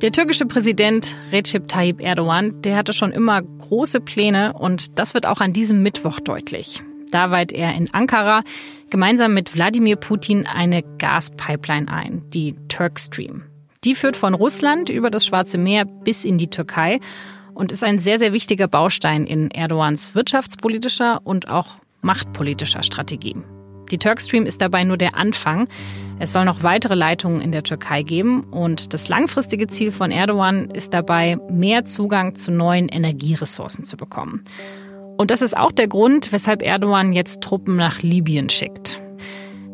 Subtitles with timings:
[0.00, 5.26] Der türkische Präsident Recep Tayyip Erdogan, der hatte schon immer große Pläne und das wird
[5.26, 6.82] auch an diesem Mittwoch deutlich.
[7.10, 8.42] Da weiht er in Ankara
[8.90, 13.42] gemeinsam mit Wladimir Putin eine Gaspipeline ein, die Turkstream.
[13.82, 17.00] Die führt von Russland über das Schwarze Meer bis in die Türkei
[17.54, 21.70] und ist ein sehr, sehr wichtiger Baustein in Erdogans wirtschaftspolitischer und auch
[22.02, 23.34] machtpolitischer Strategie.
[23.90, 25.68] Die Turkstream ist dabei nur der Anfang.
[26.18, 30.70] Es soll noch weitere Leitungen in der Türkei geben und das langfristige Ziel von Erdogan
[30.70, 34.42] ist dabei, mehr Zugang zu neuen Energieressourcen zu bekommen.
[35.16, 39.00] Und das ist auch der Grund, weshalb Erdogan jetzt Truppen nach Libyen schickt.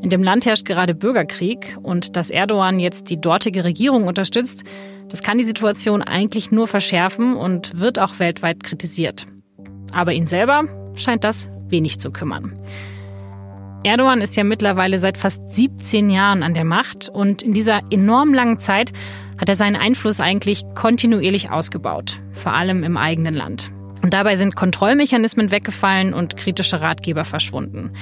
[0.00, 4.64] In dem Land herrscht gerade Bürgerkrieg und dass Erdogan jetzt die dortige Regierung unterstützt,
[5.08, 9.26] das kann die Situation eigentlich nur verschärfen und wird auch weltweit kritisiert.
[9.92, 12.58] Aber ihn selber scheint das wenig zu kümmern.
[13.84, 18.32] Erdogan ist ja mittlerweile seit fast 17 Jahren an der Macht und in dieser enorm
[18.32, 18.92] langen Zeit
[19.38, 23.70] hat er seinen Einfluss eigentlich kontinuierlich ausgebaut, vor allem im eigenen Land.
[24.02, 27.92] Und dabei sind Kontrollmechanismen weggefallen und kritische Ratgeber verschwunden.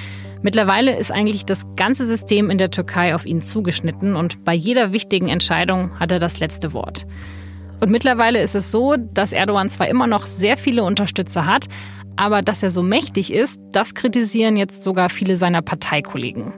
[0.41, 4.93] Mittlerweile ist eigentlich das ganze System in der Türkei auf ihn zugeschnitten und bei jeder
[4.93, 7.05] wichtigen Entscheidung hat er das letzte Wort.
[7.81, 11.67] Und mittlerweile ist es so, dass Erdogan zwar immer noch sehr viele Unterstützer hat,
[12.15, 16.53] aber dass er so mächtig ist, das kritisieren jetzt sogar viele seiner Parteikollegen.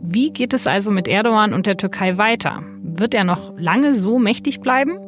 [0.00, 2.62] Wie geht es also mit Erdogan und der Türkei weiter?
[2.82, 4.98] Wird er noch lange so mächtig bleiben?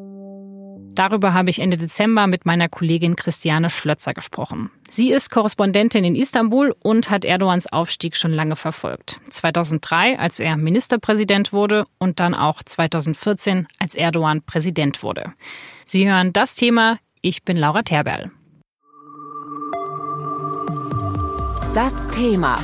[0.95, 4.71] Darüber habe ich Ende Dezember mit meiner Kollegin Christiane Schlötzer gesprochen.
[4.89, 9.21] Sie ist Korrespondentin in Istanbul und hat Erdogans Aufstieg schon lange verfolgt.
[9.31, 15.33] 2003, als er Ministerpräsident wurde und dann auch 2014, als Erdogan Präsident wurde.
[15.85, 16.99] Sie hören das Thema.
[17.23, 18.33] Ich bin Laura Terberl.
[21.75, 22.57] Das Thema.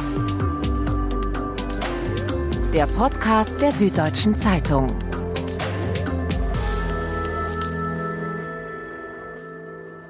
[2.75, 4.89] Der Podcast der Süddeutschen Zeitung.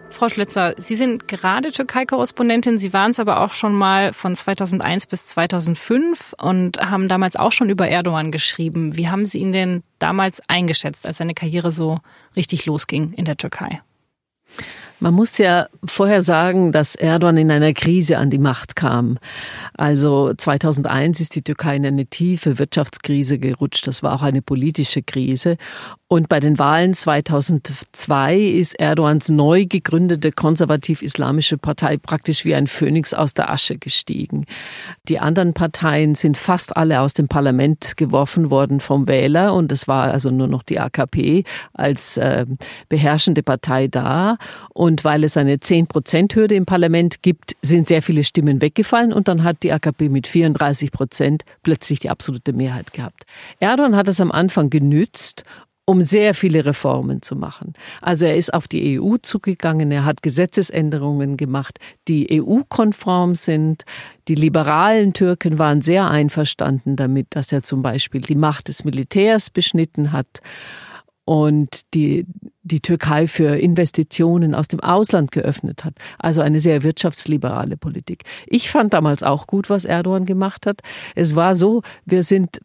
[0.08, 2.78] Frau Schlitzer, Sie sind gerade Türkei-Korrespondentin.
[2.78, 7.52] Sie waren es aber auch schon mal von 2001 bis 2005 und haben damals auch
[7.52, 8.96] schon über Erdogan geschrieben.
[8.96, 11.98] Wie haben Sie ihn denn damals eingeschätzt, als seine Karriere so
[12.34, 13.82] richtig losging in der Türkei?
[14.98, 19.18] Man muss ja vorher sagen, dass Erdogan in einer Krise an die Macht kam.
[19.74, 23.86] Also 2001 ist die Türkei in eine tiefe Wirtschaftskrise gerutscht.
[23.86, 25.58] Das war auch eine politische Krise.
[26.08, 33.12] Und bei den Wahlen 2002 ist Erdogans neu gegründete konservativ-islamische Partei praktisch wie ein Phönix
[33.12, 34.44] aus der Asche gestiegen.
[35.08, 39.88] Die anderen Parteien sind fast alle aus dem Parlament geworfen worden vom Wähler und es
[39.88, 42.46] war also nur noch die AKP als äh,
[42.88, 44.38] beherrschende Partei da.
[44.72, 49.42] Und weil es eine 10-Prozent-Hürde im Parlament gibt, sind sehr viele Stimmen weggefallen und dann
[49.42, 53.24] hat die AKP mit 34 Prozent plötzlich die absolute Mehrheit gehabt.
[53.58, 55.44] Erdogan hat es am Anfang genützt
[55.86, 57.72] um sehr viele Reformen zu machen.
[58.02, 63.84] Also er ist auf die EU zugegangen, er hat Gesetzesänderungen gemacht, die EU-konform sind.
[64.26, 69.48] Die liberalen Türken waren sehr einverstanden damit, dass er zum Beispiel die Macht des Militärs
[69.48, 70.40] beschnitten hat
[71.24, 72.26] und die,
[72.62, 75.94] die Türkei für Investitionen aus dem Ausland geöffnet hat.
[76.18, 78.22] Also eine sehr wirtschaftsliberale Politik.
[78.46, 80.80] Ich fand damals auch gut, was Erdogan gemacht hat.
[81.14, 82.60] Es war so, wir sind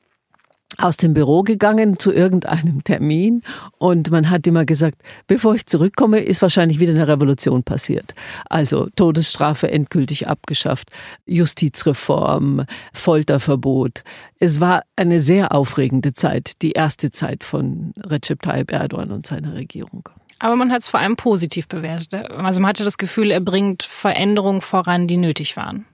[0.84, 3.42] aus dem Büro gegangen zu irgendeinem Termin
[3.78, 4.98] und man hat immer gesagt,
[5.28, 8.14] bevor ich zurückkomme, ist wahrscheinlich wieder eine Revolution passiert.
[8.50, 10.90] Also Todesstrafe endgültig abgeschafft,
[11.26, 14.04] Justizreform, Folterverbot.
[14.40, 19.54] Es war eine sehr aufregende Zeit, die erste Zeit von Recep Tayyip Erdogan und seiner
[19.54, 20.10] Regierung.
[20.40, 22.14] Aber man hat es vor allem positiv bewertet.
[22.32, 25.86] Also man hatte das Gefühl, er bringt Veränderungen voran, die nötig waren.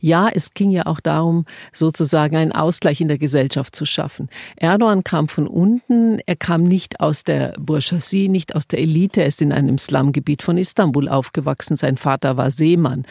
[0.00, 4.28] Ja, es ging ja auch darum, sozusagen einen Ausgleich in der Gesellschaft zu schaffen.
[4.56, 9.26] Erdogan kam von unten, er kam nicht aus der Bourgeoisie, nicht aus der Elite, er
[9.26, 13.06] ist in einem Slumgebiet von Istanbul aufgewachsen, sein Vater war Seemann.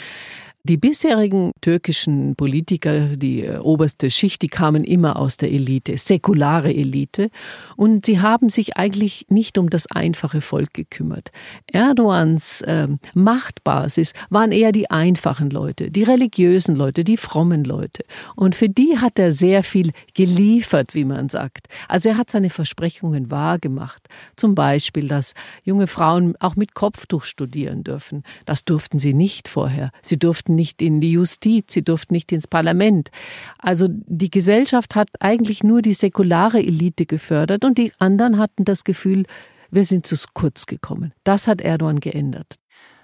[0.63, 6.71] Die bisherigen türkischen Politiker, die äh, oberste Schicht, die kamen immer aus der Elite, säkulare
[6.71, 7.31] Elite,
[7.77, 11.31] und sie haben sich eigentlich nicht um das einfache Volk gekümmert.
[11.65, 18.03] Erdogans äh, Machtbasis waren eher die einfachen Leute, die religiösen Leute, die frommen Leute.
[18.35, 21.69] Und für die hat er sehr viel geliefert, wie man sagt.
[21.87, 24.07] Also er hat seine Versprechungen wahrgemacht.
[24.35, 25.33] Zum Beispiel, dass
[25.63, 28.21] junge Frauen auch mit Kopftuch studieren dürfen.
[28.45, 29.89] Das durften sie nicht vorher.
[30.03, 33.09] Sie durften durften nicht in die Justiz, sie durften nicht ins Parlament.
[33.57, 38.83] Also die Gesellschaft hat eigentlich nur die säkulare Elite gefördert und die anderen hatten das
[38.83, 39.25] Gefühl,
[39.71, 41.13] wir sind zu kurz gekommen.
[41.23, 42.55] Das hat Erdogan geändert.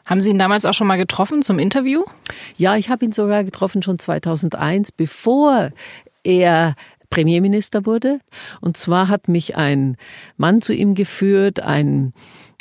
[0.05, 2.01] Haben Sie ihn damals auch schon mal getroffen zum Interview?
[2.57, 5.71] Ja, ich habe ihn sogar getroffen schon 2001, bevor
[6.23, 6.75] er
[7.09, 8.19] Premierminister wurde.
[8.61, 9.97] Und zwar hat mich ein
[10.35, 12.13] Mann zu ihm geführt, ein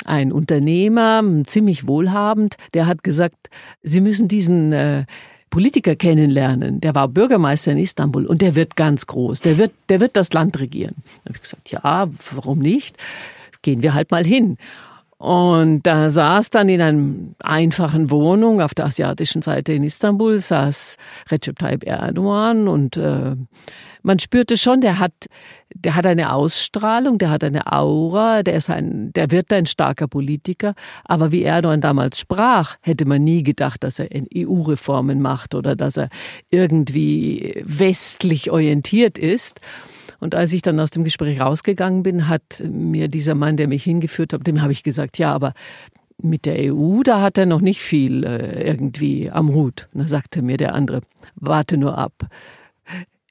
[0.05, 3.49] ein Unternehmer, ziemlich wohlhabend, der hat gesagt,
[3.81, 5.05] Sie müssen diesen äh,
[5.49, 6.81] Politiker kennenlernen.
[6.81, 9.41] Der war Bürgermeister in Istanbul und der wird ganz groß.
[9.41, 10.95] Der wird, der wird das Land regieren.
[11.23, 12.97] Da habe ich gesagt, ja, warum nicht?
[13.61, 14.57] Gehen wir halt mal hin.
[15.17, 20.97] Und da saß dann in einer einfachen Wohnung auf der asiatischen Seite in Istanbul, saß
[21.31, 23.35] Recep Tayyip Erdogan und äh,
[24.03, 25.13] man spürte schon, der hat,
[25.73, 30.07] der hat eine Ausstrahlung, der hat eine Aura, der ist ein, der wird ein starker
[30.07, 30.75] Politiker.
[31.03, 35.97] Aber wie Erdogan damals sprach, hätte man nie gedacht, dass er EU-Reformen macht oder dass
[35.97, 36.09] er
[36.51, 39.61] irgendwie westlich orientiert ist.
[40.19, 43.83] Und als ich dann aus dem Gespräch rausgegangen bin, hat mir dieser Mann, der mich
[43.83, 45.53] hingeführt hat, dem habe ich gesagt, ja, aber
[46.21, 49.87] mit der EU, da hat er noch nicht viel äh, irgendwie am Hut.
[49.93, 51.01] Und da sagte mir der andere,
[51.35, 52.27] warte nur ab.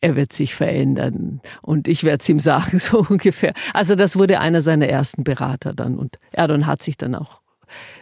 [0.01, 3.55] Er wird sich verändern und ich werde es ihm sagen, so ungefähr.
[3.73, 7.41] Also das wurde einer seiner ersten Berater dann und Erdogan hat sich dann auch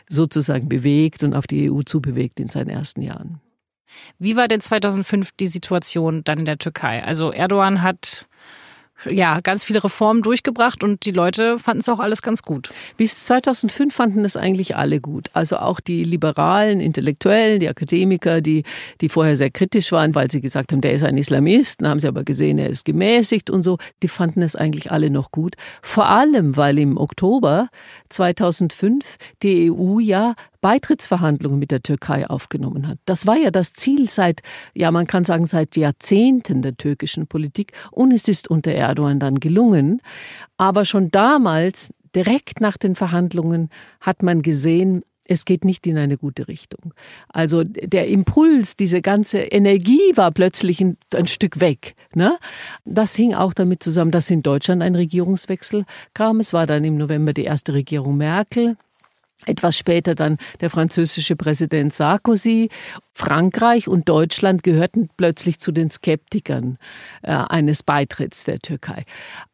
[0.09, 3.41] sozusagen bewegt und auf die EU zubewegt in seinen ersten Jahren.
[4.19, 7.03] Wie war denn 2005 die Situation dann in der Türkei?
[7.03, 8.27] Also Erdogan hat
[9.11, 12.71] ja, ganz viele Reformen durchgebracht und die Leute fanden es auch alles ganz gut.
[12.97, 15.29] Bis 2005 fanden es eigentlich alle gut.
[15.33, 18.65] Also auch die liberalen Intellektuellen, die Akademiker, die,
[19.01, 22.01] die vorher sehr kritisch waren, weil sie gesagt haben, der ist ein Islamist, dann haben
[22.01, 25.55] sie aber gesehen, er ist gemäßigt und so, die fanden es eigentlich alle noch gut.
[25.83, 27.69] Vor allem, weil im Oktober
[28.09, 32.97] 2005 die EU ja Beitrittsverhandlungen mit der Türkei aufgenommen hat.
[33.05, 34.41] Das war ja das Ziel seit,
[34.73, 37.73] ja, man kann sagen, seit Jahrzehnten der türkischen Politik.
[37.91, 40.01] Und es ist unter Erdogan dann gelungen.
[40.57, 43.69] Aber schon damals, direkt nach den Verhandlungen,
[44.01, 46.95] hat man gesehen, es geht nicht in eine gute Richtung.
[47.29, 51.95] Also der Impuls, diese ganze Energie war plötzlich ein, ein, Stück weg.
[52.15, 52.39] Ne?
[52.87, 55.85] Das hing auch damit zusammen, dass in Deutschland ein Regierungswechsel
[56.15, 56.41] kam.
[56.41, 58.79] Es war dann im November die erste Regierung Merkel.
[59.47, 62.71] Etwas später dann der französische Präsident Sarkozy.
[63.13, 66.79] Frankreich und Deutschland gehörten plötzlich zu den Skeptikern
[67.23, 69.05] äh, eines Beitritts der Türkei.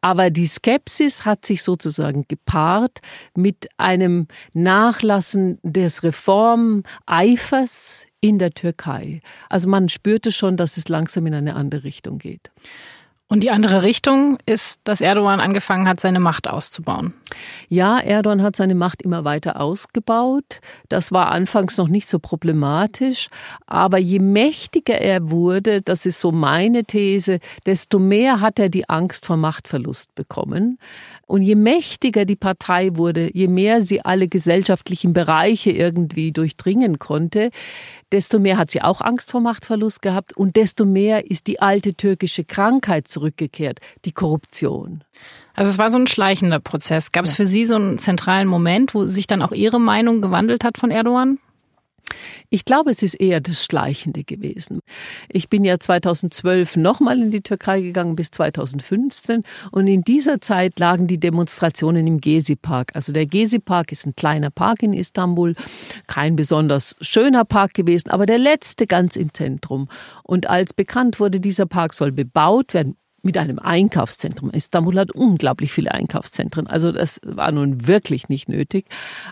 [0.01, 2.99] Aber die Skepsis hat sich sozusagen gepaart
[3.35, 9.21] mit einem Nachlassen des Reformeifers in der Türkei.
[9.49, 12.51] Also man spürte schon, dass es langsam in eine andere Richtung geht.
[13.31, 17.13] Und die andere Richtung ist, dass Erdogan angefangen hat, seine Macht auszubauen.
[17.69, 20.59] Ja, Erdogan hat seine Macht immer weiter ausgebaut.
[20.89, 23.29] Das war anfangs noch nicht so problematisch.
[23.67, 28.89] Aber je mächtiger er wurde, das ist so meine These, desto mehr hat er die
[28.89, 30.77] Angst vor Machtverlust bekommen.
[31.31, 37.51] Und je mächtiger die Partei wurde, je mehr sie alle gesellschaftlichen Bereiche irgendwie durchdringen konnte,
[38.11, 41.93] desto mehr hat sie auch Angst vor Machtverlust gehabt und desto mehr ist die alte
[41.93, 45.05] türkische Krankheit zurückgekehrt, die Korruption.
[45.53, 47.13] Also es war so ein schleichender Prozess.
[47.13, 47.35] Gab es ja.
[47.37, 50.91] für Sie so einen zentralen Moment, wo sich dann auch Ihre Meinung gewandelt hat von
[50.91, 51.39] Erdogan?
[52.49, 54.79] Ich glaube, es ist eher das Schleichende gewesen.
[55.29, 60.79] Ich bin ja 2012 nochmal in die Türkei gegangen bis 2015 und in dieser Zeit
[60.79, 62.91] lagen die Demonstrationen im Gezi-Park.
[62.93, 65.55] Also der Gezi-Park ist ein kleiner Park in Istanbul,
[66.07, 69.87] kein besonders schöner Park gewesen, aber der letzte ganz im Zentrum.
[70.23, 74.49] Und als bekannt wurde, dieser Park soll bebaut werden, mit einem Einkaufszentrum.
[74.49, 76.67] Istanbul hat unglaublich viele Einkaufszentren.
[76.67, 78.85] Also das war nun wirklich nicht nötig.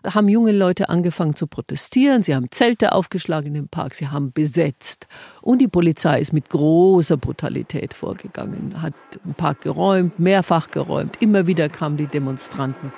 [0.03, 2.23] Haben junge Leute angefangen zu protestieren.
[2.23, 3.95] Sie haben Zelte aufgeschlagen im Park.
[3.95, 5.07] Sie haben besetzt.
[5.41, 8.93] Und die Polizei ist mit großer Brutalität vorgegangen, hat
[9.25, 11.21] den Park geräumt, mehrfach geräumt.
[11.21, 12.91] Immer wieder kamen die Demonstranten.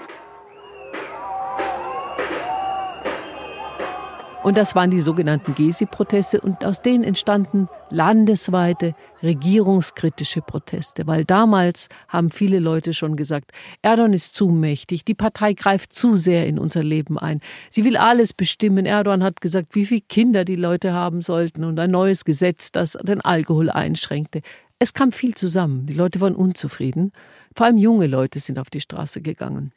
[4.43, 11.89] Und das waren die sogenannten Gezi-Proteste und aus denen entstanden landesweite regierungskritische Proteste, weil damals
[12.07, 13.51] haben viele Leute schon gesagt,
[13.83, 17.39] Erdogan ist zu mächtig, die Partei greift zu sehr in unser Leben ein.
[17.69, 18.87] Sie will alles bestimmen.
[18.87, 22.93] Erdogan hat gesagt, wie viele Kinder die Leute haben sollten und ein neues Gesetz, das
[22.93, 24.41] den Alkohol einschränkte.
[24.79, 25.85] Es kam viel zusammen.
[25.85, 27.11] Die Leute waren unzufrieden.
[27.55, 29.71] Vor allem junge Leute sind auf die Straße gegangen.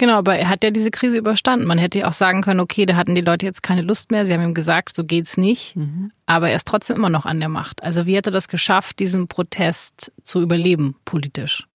[0.00, 1.66] Genau, aber er hat ja diese Krise überstanden.
[1.66, 4.24] Man hätte ja auch sagen können, okay, da hatten die Leute jetzt keine Lust mehr.
[4.24, 5.76] Sie haben ihm gesagt, so geht's nicht.
[5.76, 6.10] Mhm.
[6.24, 7.84] Aber er ist trotzdem immer noch an der Macht.
[7.84, 11.66] Also wie hat er das geschafft, diesen Protest zu überleben politisch?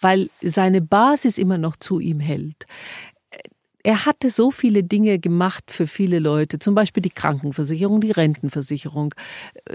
[0.00, 2.64] Weil seine Basis immer noch zu ihm hält
[3.86, 9.14] er hatte so viele Dinge gemacht für viele Leute, zum Beispiel die Krankenversicherung, die Rentenversicherung,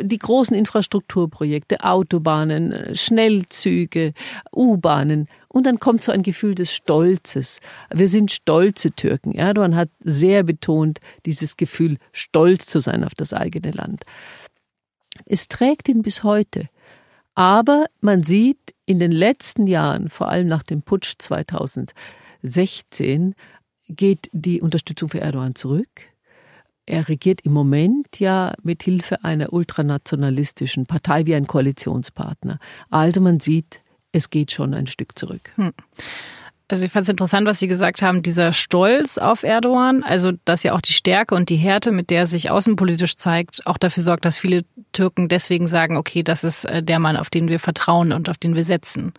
[0.01, 4.13] die großen Infrastrukturprojekte, Autobahnen, Schnellzüge,
[4.51, 5.27] U-Bahnen.
[5.47, 7.59] Und dann kommt so ein Gefühl des Stolzes.
[7.93, 9.31] Wir sind stolze Türken.
[9.31, 14.05] Erdogan hat sehr betont dieses Gefühl, stolz zu sein auf das eigene Land.
[15.25, 16.67] Es trägt ihn bis heute.
[17.35, 23.35] Aber man sieht in den letzten Jahren, vor allem nach dem Putsch 2016,
[23.89, 25.89] geht die Unterstützung für Erdogan zurück.
[26.85, 32.57] Er regiert im Moment ja mit Hilfe einer ultranationalistischen Partei wie ein Koalitionspartner.
[32.89, 33.81] Also man sieht,
[34.11, 35.51] es geht schon ein Stück zurück.
[35.55, 35.73] Hm.
[36.67, 40.61] Also ich fand es interessant, was Sie gesagt haben, dieser Stolz auf Erdogan, also dass
[40.61, 44.03] ja auch die Stärke und die Härte, mit der er sich außenpolitisch zeigt, auch dafür
[44.03, 47.59] sorgt, dass viele Türken deswegen sagen, okay, das ist äh, der Mann, auf den wir
[47.59, 49.13] vertrauen und auf den wir setzen.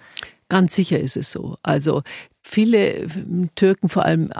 [0.49, 1.57] Ganz sicher ist es so.
[1.65, 2.03] Also
[2.51, 3.07] viele
[3.55, 4.31] Türken, vor allem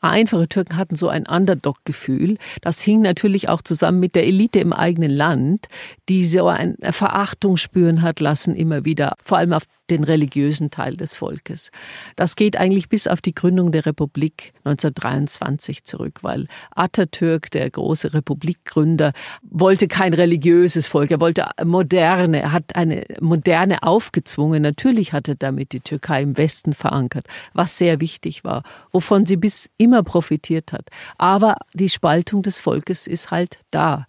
[0.00, 2.36] einfache Türken, hatten so ein Underdog-Gefühl.
[2.60, 5.68] Das hing natürlich auch zusammen mit der Elite im eigenen Land,
[6.08, 10.96] die so eine Verachtung spüren hat lassen, immer wieder, vor allem auf den religiösen Teil
[10.96, 11.70] des Volkes.
[12.16, 18.14] Das geht eigentlich bis auf die Gründung der Republik 1923 zurück, weil Atatürk, der große
[18.14, 24.62] Republikgründer, wollte kein religiöses Volk, er wollte moderne, er hat eine moderne aufgezwungen.
[24.62, 29.36] Natürlich hat er damit die Türkei im Westen verankert, was sehr wichtig war, wovon sie
[29.36, 30.88] bis immer profitiert hat.
[31.18, 34.06] Aber die Spaltung des Volkes ist halt da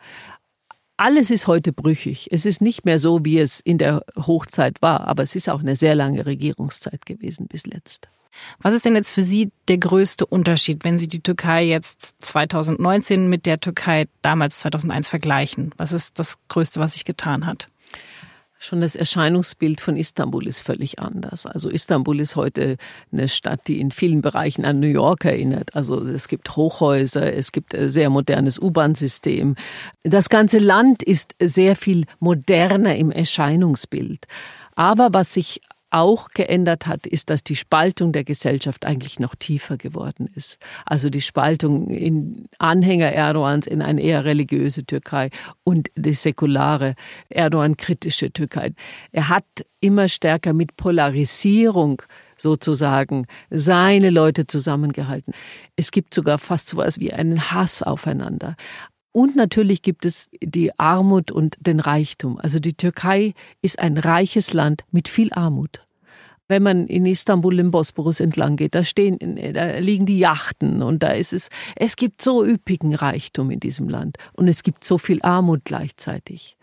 [0.98, 2.28] alles ist heute brüchig.
[2.32, 5.60] Es ist nicht mehr so, wie es in der Hochzeit war, aber es ist auch
[5.60, 8.10] eine sehr lange Regierungszeit gewesen bis letzt.
[8.62, 13.30] Was ist denn jetzt für Sie der größte Unterschied, wenn Sie die Türkei jetzt 2019
[13.30, 15.72] mit der Türkei damals 2001 vergleichen?
[15.78, 17.68] Was ist das Größte, was sich getan hat?
[18.64, 21.46] Schon das Erscheinungsbild von Istanbul ist völlig anders.
[21.46, 22.78] Also Istanbul ist heute
[23.12, 25.76] eine Stadt, die in vielen Bereichen an New York erinnert.
[25.76, 29.58] Also es gibt Hochhäuser, es gibt ein sehr modernes U-Bahn-System.
[30.04, 34.28] Das ganze Land ist sehr viel moderner im Erscheinungsbild.
[34.76, 35.60] Aber was sich
[35.94, 40.60] auch geändert hat, ist, dass die Spaltung der Gesellschaft eigentlich noch tiefer geworden ist.
[40.86, 45.30] Also die Spaltung in Anhänger Erdogans in eine eher religiöse Türkei
[45.64, 46.96] und die säkulare
[47.30, 48.74] Erdogan-kritische Türkei.
[49.12, 49.46] Er hat
[49.82, 52.02] immer stärker mit Polarisierung
[52.38, 55.34] sozusagen seine Leute zusammengehalten.
[55.76, 58.56] Es gibt sogar fast so etwas wie einen Hass aufeinander.
[59.14, 62.40] Und natürlich gibt es die Armut und den Reichtum.
[62.40, 65.86] Also die Türkei ist ein reiches Land mit viel Armut.
[66.48, 69.20] Wenn man in Istanbul im Bosporus entlang geht, da stehen,
[69.54, 73.88] da liegen die Yachten und da ist es, es gibt so üppigen Reichtum in diesem
[73.88, 76.58] Land und es gibt so viel Armut gleichzeitig.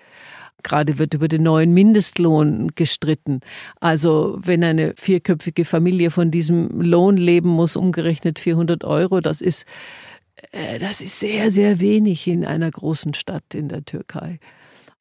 [0.65, 3.41] Gerade wird über den neuen Mindestlohn gestritten.
[3.79, 9.67] Also wenn eine vierköpfige Familie von diesem Lohn leben muss, umgerechnet 400 Euro, das ist
[10.53, 14.41] das ist sehr, sehr wenig in einer großen Stadt in der Türkei.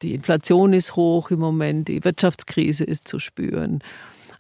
[0.02, 3.80] Die Inflation ist hoch im Moment, die Wirtschaftskrise ist zu spüren.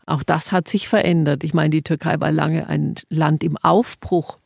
[0.05, 1.43] Auch das hat sich verändert.
[1.43, 4.37] Ich meine, die Türkei war lange ein Land im Aufbruch.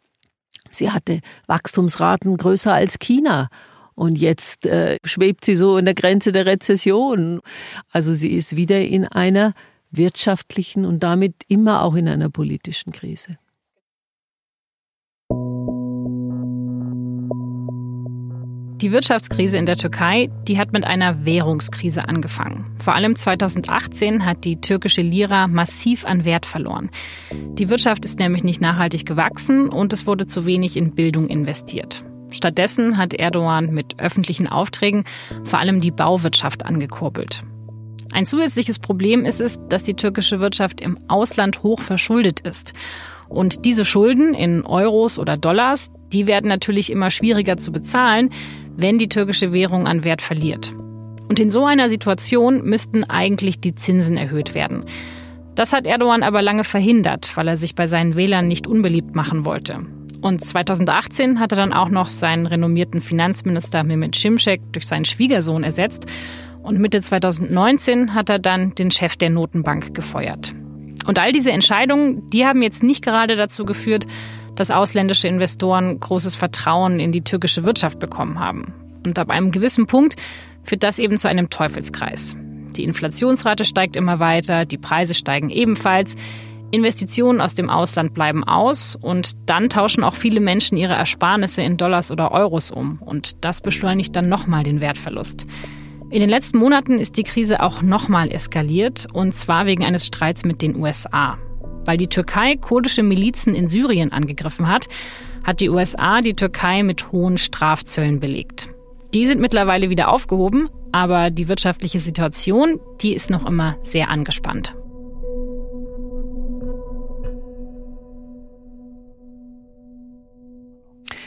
[0.69, 3.49] Sie hatte Wachstumsraten größer als China.
[3.95, 7.41] Und jetzt äh, schwebt sie so in der Grenze der Rezession.
[7.91, 9.53] Also sie ist wieder in einer
[9.91, 13.37] wirtschaftlichen und damit immer auch in einer politischen Krise.
[18.83, 22.65] Die Wirtschaftskrise in der Türkei, die hat mit einer Währungskrise angefangen.
[22.79, 26.89] Vor allem 2018 hat die türkische Lira massiv an Wert verloren.
[27.31, 32.03] Die Wirtschaft ist nämlich nicht nachhaltig gewachsen und es wurde zu wenig in Bildung investiert.
[32.29, 35.05] Stattdessen hat Erdogan mit öffentlichen Aufträgen
[35.45, 37.43] vor allem die Bauwirtschaft angekurbelt.
[38.11, 42.73] Ein zusätzliches Problem ist es, dass die türkische Wirtschaft im Ausland hoch verschuldet ist.
[43.29, 48.29] Und diese Schulden in Euros oder Dollars, die werden natürlich immer schwieriger zu bezahlen,
[48.75, 50.71] wenn die türkische Währung an Wert verliert.
[51.29, 54.85] Und in so einer Situation müssten eigentlich die Zinsen erhöht werden.
[55.55, 59.45] Das hat Erdogan aber lange verhindert, weil er sich bei seinen Wählern nicht unbeliebt machen
[59.45, 59.85] wollte.
[60.21, 65.63] Und 2018 hat er dann auch noch seinen renommierten Finanzminister Mehmet Şimşek durch seinen Schwiegersohn
[65.63, 66.05] ersetzt.
[66.63, 70.55] Und Mitte 2019 hat er dann den Chef der Notenbank gefeuert.
[71.05, 74.07] Und all diese Entscheidungen, die haben jetzt nicht gerade dazu geführt,
[74.55, 78.73] dass ausländische Investoren großes Vertrauen in die türkische Wirtschaft bekommen haben.
[79.05, 80.15] Und ab einem gewissen Punkt
[80.63, 82.37] führt das eben zu einem Teufelskreis.
[82.75, 86.15] Die Inflationsrate steigt immer weiter, die Preise steigen ebenfalls,
[86.71, 91.77] Investitionen aus dem Ausland bleiben aus und dann tauschen auch viele Menschen ihre Ersparnisse in
[91.77, 95.45] Dollars oder Euros um und das beschleunigt dann nochmal den Wertverlust.
[96.13, 100.45] In den letzten Monaten ist die Krise auch nochmal eskaliert und zwar wegen eines Streits
[100.45, 101.39] mit den USA.
[101.85, 104.87] Weil die Türkei kurdische Milizen in Syrien angegriffen hat,
[105.43, 108.67] hat die USA die Türkei mit hohen Strafzöllen belegt.
[109.15, 114.75] Die sind mittlerweile wieder aufgehoben, aber die wirtschaftliche Situation, die ist noch immer sehr angespannt.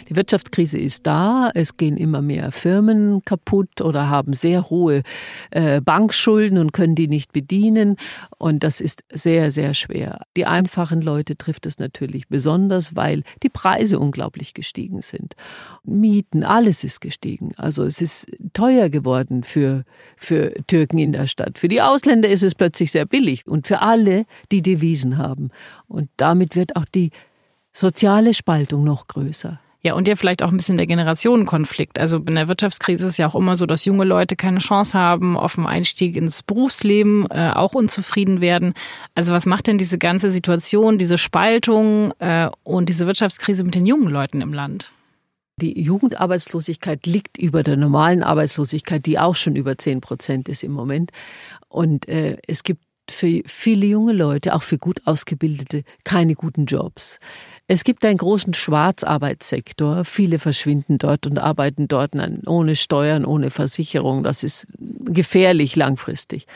[0.08, 5.02] Die Wirtschaftskrise ist da, es gehen immer mehr Firmen kaputt oder haben sehr hohe
[5.50, 7.96] äh, Bankschulden und können die nicht bedienen.
[8.38, 10.20] Und das ist sehr, sehr schwer.
[10.36, 15.34] Die einfachen Leute trifft es natürlich besonders, weil die Preise unglaublich gestiegen sind.
[15.82, 17.52] Mieten, alles ist gestiegen.
[17.56, 19.84] Also es ist teuer geworden für,
[20.16, 21.58] für Türken in der Stadt.
[21.58, 25.50] Für die Ausländer ist es plötzlich sehr billig und für alle, die Devisen haben.
[25.88, 27.10] Und damit wird auch die
[27.72, 29.60] soziale Spaltung noch größer.
[29.87, 32.00] Ja, und ja vielleicht auch ein bisschen der Generationenkonflikt.
[32.00, 34.99] Also in der Wirtschaftskrise ist es ja auch immer so, dass junge Leute keine Chance
[34.99, 38.75] haben auf den Einstieg ins Berufsleben, äh, auch unzufrieden werden.
[39.14, 43.87] Also was macht denn diese ganze Situation, diese Spaltung äh, und diese Wirtschaftskrise mit den
[43.87, 44.90] jungen Leuten im Land?
[45.61, 50.73] Die Jugendarbeitslosigkeit liegt über der normalen Arbeitslosigkeit, die auch schon über zehn Prozent ist im
[50.73, 51.12] Moment.
[51.69, 57.18] Und äh, es gibt für viele junge Leute, auch für gut ausgebildete, keine guten Jobs.
[57.68, 60.04] Es gibt einen großen Schwarzarbeitssektor.
[60.04, 62.12] Viele verschwinden dort und arbeiten dort
[62.46, 64.22] ohne Steuern, ohne Versicherung.
[64.22, 66.46] Das ist gefährlich langfristig.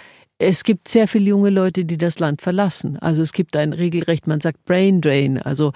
[0.43, 2.97] Es gibt sehr viele junge Leute, die das Land verlassen.
[2.97, 5.37] Also es gibt ein regelrecht, man sagt Brain Drain.
[5.37, 5.73] Also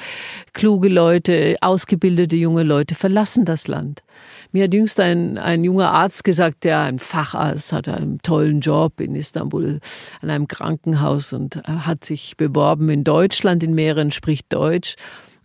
[0.55, 4.03] kluge Leute, ausgebildete junge Leute verlassen das Land.
[4.53, 9.03] Mir hat jüngst ein, ein junger Arzt gesagt, der ein Facharzt hat einen tollen Job
[9.03, 9.81] in Istanbul
[10.23, 14.97] an einem Krankenhaus und hat sich beworben in Deutschland in mehreren, spricht Deutsch.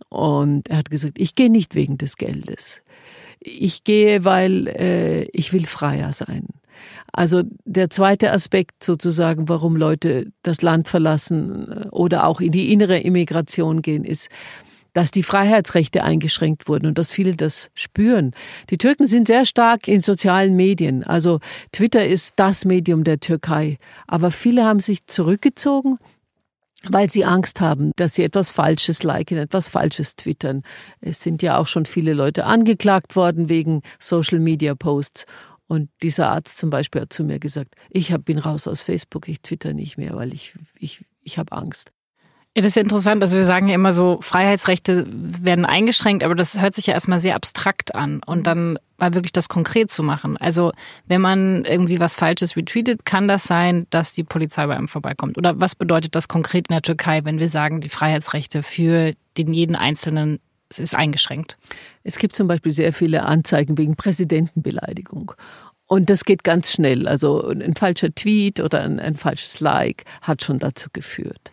[0.08, 2.80] Und er hat gesagt, ich gehe nicht wegen des Geldes.
[3.38, 6.46] Ich gehe, weil äh, ich will freier sein.
[7.12, 12.72] Also der zweite Aspekt sozusagen, warum Leute das Land verlassen äh, oder auch in die
[12.72, 14.28] innere Immigration gehen, ist,
[14.92, 18.32] dass die Freiheitsrechte eingeschränkt wurden und dass viele das spüren.
[18.70, 21.04] Die Türken sind sehr stark in sozialen Medien.
[21.04, 21.40] Also
[21.72, 23.78] Twitter ist das Medium der Türkei.
[24.06, 25.98] Aber viele haben sich zurückgezogen,
[26.88, 30.62] weil sie Angst haben, dass sie etwas Falsches liken, etwas Falsches twittern.
[31.00, 35.26] Es sind ja auch schon viele Leute angeklagt worden wegen Social Media Posts.
[35.70, 39.40] Und dieser Arzt zum Beispiel hat zu mir gesagt, ich bin raus aus Facebook, ich
[39.40, 41.92] twitter nicht mehr, weil ich, ich, ich habe Angst.
[42.56, 43.22] Ja, das ist ja interessant.
[43.22, 47.20] Also wir sagen ja immer so, Freiheitsrechte werden eingeschränkt, aber das hört sich ja erstmal
[47.20, 48.20] sehr abstrakt an.
[48.26, 50.36] Und dann mal wirklich das konkret zu machen.
[50.36, 50.72] Also
[51.06, 55.38] wenn man irgendwie was Falsches retweetet, kann das sein, dass die Polizei bei einem vorbeikommt.
[55.38, 59.52] Oder was bedeutet das konkret in der Türkei, wenn wir sagen, die Freiheitsrechte für den
[59.52, 60.40] jeden Einzelnen
[60.78, 61.58] ist eingeschränkt?
[62.04, 65.32] Es gibt zum Beispiel sehr viele Anzeigen wegen Präsidentenbeleidigung.
[65.86, 67.08] Und das geht ganz schnell.
[67.08, 71.50] Also ein falscher Tweet oder ein, ein falsches Like hat schon dazu geführt.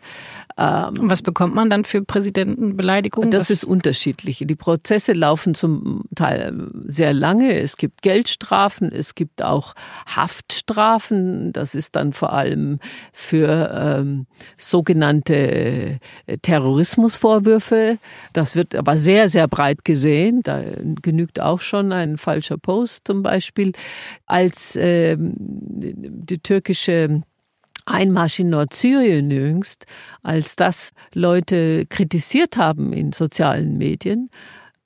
[0.57, 3.29] Ähm, Und was bekommt man dann für Präsidentenbeleidigungen?
[3.31, 4.43] Das ist unterschiedlich.
[4.45, 7.60] Die Prozesse laufen zum Teil sehr lange.
[7.60, 9.73] Es gibt Geldstrafen, es gibt auch
[10.07, 11.53] Haftstrafen.
[11.53, 12.79] Das ist dann vor allem
[13.13, 14.25] für ähm,
[14.57, 17.97] sogenannte äh, Terrorismusvorwürfe.
[18.33, 20.41] Das wird aber sehr, sehr breit gesehen.
[20.43, 20.62] Da
[21.01, 23.73] genügt auch schon ein falscher Post zum Beispiel.
[24.25, 27.21] Als ähm, die türkische
[27.88, 29.86] Einmarsch in Nordsyrien jüngst,
[30.23, 34.30] als das Leute kritisiert haben in sozialen Medien,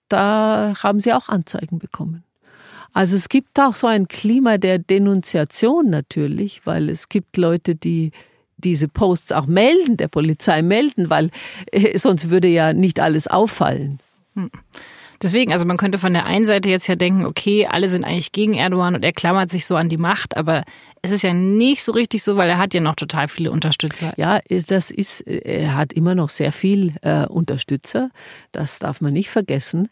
[0.10, 2.24] da haben sie auch Anzeigen bekommen.
[2.94, 8.12] Also es gibt auch so ein Klima der Denunziation natürlich, weil es gibt Leute, die
[8.58, 11.32] diese Posts auch melden, der Polizei melden, weil
[11.72, 14.00] äh, sonst würde ja nicht alles auffallen.
[14.36, 14.52] Hm.
[15.22, 18.32] Deswegen, also man könnte von der einen Seite jetzt ja denken, okay, alle sind eigentlich
[18.32, 20.64] gegen Erdogan und er klammert sich so an die Macht, aber
[21.02, 24.14] es ist ja nicht so richtig so, weil er hat ja noch total viele Unterstützer.
[24.18, 28.12] Ja, das ist, er hat immer noch sehr viel äh, Unterstützer.
[28.52, 29.90] Das darf man nicht vergessen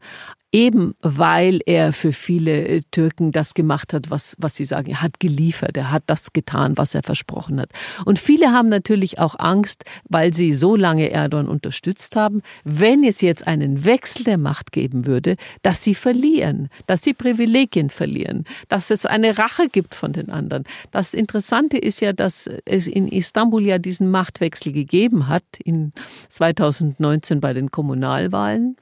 [0.52, 4.90] eben weil er für viele äh, Türken das gemacht hat, was, was sie sagen.
[4.90, 7.70] Er hat geliefert, er hat das getan, was er versprochen hat.
[8.06, 13.22] Und viele haben natürlich auch Angst, weil sie so lange Erdogan unterstützt haben, wenn es
[13.22, 18.90] jetzt einen Wechsel der Macht geben würde, dass sie verlieren, dass sie Privilegien verlieren, dass
[18.90, 20.64] es eine Rache gibt von den anderen.
[21.00, 25.94] Das Interessante ist ja, dass es in Istanbul ja diesen Machtwechsel gegeben hat in
[26.28, 28.76] 2019 bei den Kommunalwahlen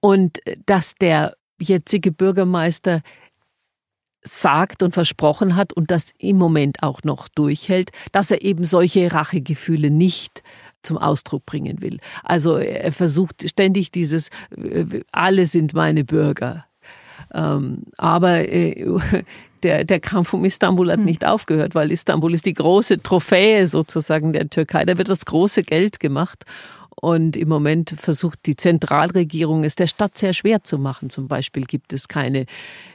[0.00, 3.02] und dass der jetzige Bürgermeister
[4.22, 9.12] sagt und versprochen hat und das im Moment auch noch durchhält, dass er eben solche
[9.12, 10.42] Rachegefühle nicht
[10.80, 11.98] zum Ausdruck bringen will.
[12.24, 14.30] Also er versucht ständig dieses,
[15.12, 16.64] alle sind meine Bürger.
[17.34, 18.86] Ähm, aber äh,
[19.66, 21.04] der, der Kampf um Istanbul hat hm.
[21.04, 24.84] nicht aufgehört, weil Istanbul ist die große Trophäe sozusagen der Türkei.
[24.84, 26.44] Da wird das große Geld gemacht.
[26.98, 31.10] Und im Moment versucht die Zentralregierung es der Stadt sehr schwer zu machen.
[31.10, 32.46] Zum Beispiel gibt es keine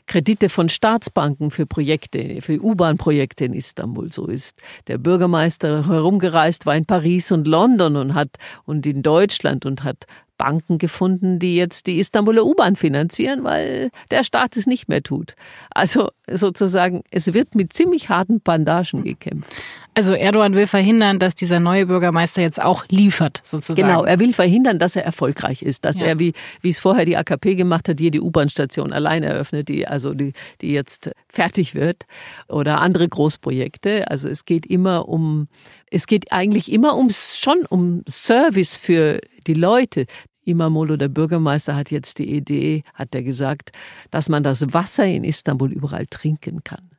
[0.07, 4.11] Kredite von Staatsbanken für Projekte, für U-Bahn-Projekte in Istanbul.
[4.11, 9.67] So ist der Bürgermeister herumgereist, war in Paris und London und hat und in Deutschland
[9.67, 10.07] und hat
[10.41, 15.35] Banken gefunden, die jetzt die Istanbuler U-Bahn finanzieren, weil der Staat es nicht mehr tut.
[15.69, 19.55] Also sozusagen, es wird mit ziemlich harten Bandagen gekämpft.
[19.93, 23.87] Also Erdogan will verhindern, dass dieser neue Bürgermeister jetzt auch liefert, sozusagen.
[23.87, 26.07] Genau, er will verhindern, dass er erfolgreich ist, dass ja.
[26.07, 30.15] er, wie, wie es vorher die AKP gemacht hat, jede U-Bahn-Station allein eröffnet, die, also
[30.15, 32.07] die, die jetzt fertig wird
[32.47, 34.09] oder andere Großprojekte.
[34.09, 35.49] Also es geht immer um,
[35.91, 40.05] es geht eigentlich immer um, schon um Service für die Leute.
[40.43, 43.71] Imamolo, der Bürgermeister, hat jetzt die Idee, hat er gesagt,
[44.09, 46.89] dass man das Wasser in Istanbul überall trinken kann.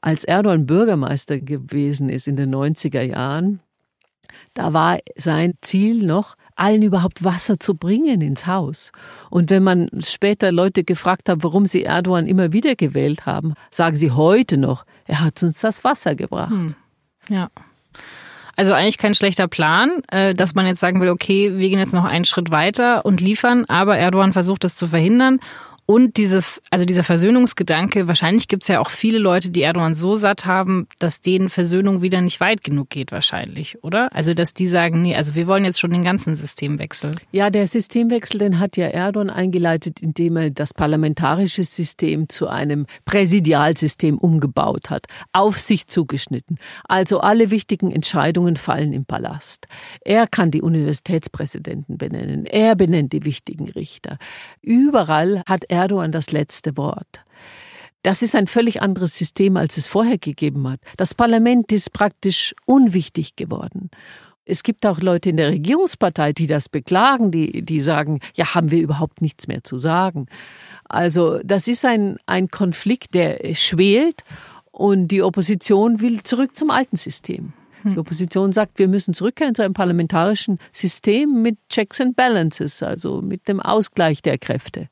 [0.00, 3.60] Als Erdogan Bürgermeister gewesen ist in den 90er Jahren,
[4.54, 8.92] da war sein Ziel noch, allen überhaupt Wasser zu bringen ins Haus.
[9.30, 13.96] Und wenn man später Leute gefragt hat, warum sie Erdogan immer wieder gewählt haben, sagen
[13.96, 16.50] sie heute noch, er hat uns das Wasser gebracht.
[16.50, 16.74] Hm.
[17.28, 17.50] Ja.
[18.56, 21.94] Also eigentlich kein schlechter Plan, äh, dass man jetzt sagen will, okay, wir gehen jetzt
[21.94, 25.40] noch einen Schritt weiter und liefern, aber Erdogan versucht das zu verhindern
[25.84, 30.14] und dieses, also dieser Versöhnungsgedanke, wahrscheinlich gibt es ja auch viele Leute, die Erdogan so
[30.14, 34.08] satt haben, dass denen Versöhnung wieder nicht weit genug geht, wahrscheinlich, oder?
[34.14, 37.10] Also, dass die sagen, nee, also wir wollen jetzt schon den ganzen Systemwechsel.
[37.32, 42.86] Ja, der Systemwechsel, den hat ja Erdogan eingeleitet, indem er das parlamentarische System zu einem
[43.04, 46.58] Präsidialsystem umgebaut hat, auf sich zugeschnitten.
[46.84, 49.66] Also alle wichtigen Entscheidungen fallen im Palast.
[50.02, 52.46] Er kann die Universitätspräsidenten benennen.
[52.46, 54.18] Er benennt die wichtigen Richter.
[54.60, 57.24] Überall hat Erdogan das letzte Wort.
[58.02, 60.80] Das ist ein völlig anderes System, als es vorher gegeben hat.
[60.96, 63.90] Das Parlament ist praktisch unwichtig geworden.
[64.44, 68.72] Es gibt auch Leute in der Regierungspartei, die das beklagen, die, die sagen, ja, haben
[68.72, 70.26] wir überhaupt nichts mehr zu sagen.
[70.84, 74.24] Also das ist ein, ein Konflikt, der schwelt
[74.72, 77.52] und die Opposition will zurück zum alten System.
[77.84, 77.98] Die hm.
[77.98, 83.46] Opposition sagt, wir müssen zurückkehren zu einem parlamentarischen System mit Checks and Balances, also mit
[83.48, 84.88] dem Ausgleich der Kräfte.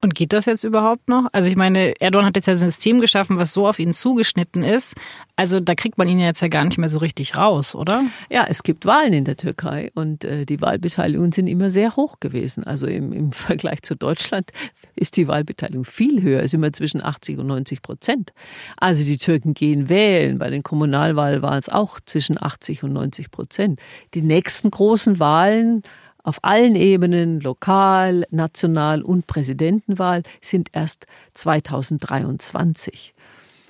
[0.00, 1.28] Und geht das jetzt überhaupt noch?
[1.32, 4.62] Also ich meine, Erdogan hat jetzt ja ein System geschaffen, was so auf ihn zugeschnitten
[4.62, 4.94] ist.
[5.36, 8.04] Also da kriegt man ihn jetzt ja gar nicht mehr so richtig raus, oder?
[8.30, 12.20] Ja, es gibt Wahlen in der Türkei und äh, die Wahlbeteiligungen sind immer sehr hoch
[12.20, 12.64] gewesen.
[12.64, 14.50] Also im, im Vergleich zu Deutschland
[14.94, 18.32] ist die Wahlbeteiligung viel höher, ist immer zwischen 80 und 90 Prozent.
[18.76, 20.38] Also die Türken gehen wählen.
[20.38, 23.80] Bei den Kommunalwahlen waren es auch zwischen 80 und 90 Prozent.
[24.14, 25.82] Die nächsten großen Wahlen
[26.26, 33.14] auf allen Ebenen, lokal, national und Präsidentenwahl, sind erst 2023.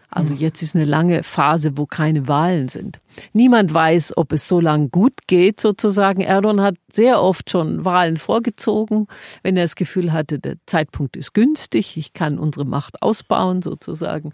[0.08, 0.38] Also hm.
[0.38, 3.00] jetzt ist eine lange Phase, wo keine Wahlen sind.
[3.32, 6.22] Niemand weiß, ob es so lang gut geht, sozusagen.
[6.22, 9.08] Erdogan hat sehr oft schon Wahlen vorgezogen,
[9.42, 14.32] wenn er das Gefühl hatte, der Zeitpunkt ist günstig, ich kann unsere Macht ausbauen, sozusagen.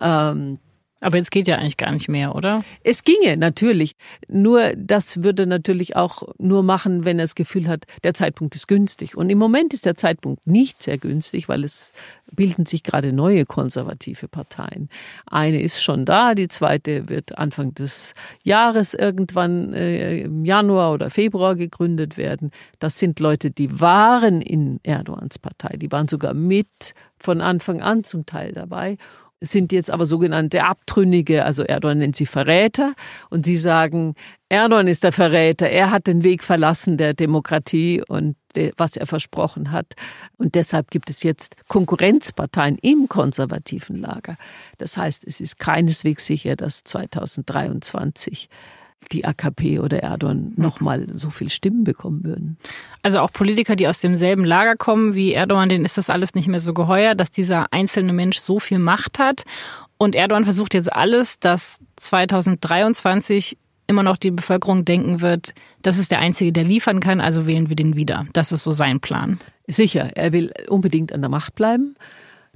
[0.00, 0.58] Ähm,
[1.02, 2.64] aber jetzt geht ja eigentlich gar nicht mehr, oder?
[2.84, 3.96] Es ginge natürlich.
[4.28, 8.68] Nur das würde natürlich auch nur machen, wenn er das Gefühl hat, der Zeitpunkt ist
[8.68, 9.16] günstig.
[9.16, 11.92] Und im Moment ist der Zeitpunkt nicht sehr günstig, weil es
[12.30, 14.88] bilden sich gerade neue konservative Parteien.
[15.26, 21.10] Eine ist schon da, die zweite wird Anfang des Jahres irgendwann äh, im Januar oder
[21.10, 22.52] Februar gegründet werden.
[22.78, 28.04] Das sind Leute, die waren in Erdogans Partei, die waren sogar mit von Anfang an
[28.04, 28.98] zum Teil dabei
[29.42, 32.94] sind jetzt aber sogenannte Abtrünnige, also Erdogan nennt sie Verräter
[33.28, 34.14] und sie sagen,
[34.48, 38.36] Erdogan ist der Verräter, er hat den Weg verlassen der Demokratie und
[38.76, 39.94] was er versprochen hat.
[40.36, 44.36] Und deshalb gibt es jetzt Konkurrenzparteien im konservativen Lager.
[44.78, 48.48] Das heißt, es ist keineswegs sicher, dass 2023
[49.10, 52.56] die AKP oder Erdogan nochmal so viel Stimmen bekommen würden.
[53.02, 56.48] Also auch Politiker, die aus demselben Lager kommen wie Erdogan, denen ist das alles nicht
[56.48, 59.42] mehr so geheuer, dass dieser einzelne Mensch so viel Macht hat.
[59.98, 66.10] Und Erdogan versucht jetzt alles, dass 2023 immer noch die Bevölkerung denken wird, das ist
[66.10, 68.26] der Einzige, der liefern kann, also wählen wir den wieder.
[68.32, 69.38] Das ist so sein Plan.
[69.66, 71.94] Sicher, er will unbedingt an der Macht bleiben.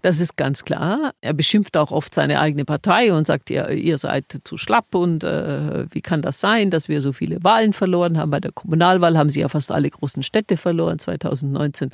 [0.07, 1.15] Das ist ganz klar.
[1.21, 5.25] Er beschimpft auch oft seine eigene Partei und sagt, ihr, ihr seid zu schlapp und
[5.25, 8.31] äh, wie kann das sein, dass wir so viele Wahlen verloren haben.
[8.31, 11.91] Bei der Kommunalwahl haben sie ja fast alle großen Städte verloren 2019.